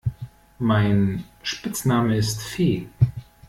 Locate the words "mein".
0.57-1.25